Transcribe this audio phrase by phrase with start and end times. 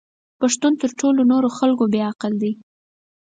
[0.39, 2.51] پښتون تر ټولو نورو خلکو بې عقل دی!